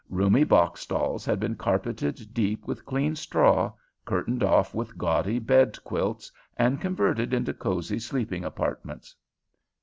[0.09, 3.71] Roomy box stalls had been carpeted deep with clean straw,
[4.03, 9.15] curtained off with gaudy bed quilts, and converted into cozy sleeping apartments.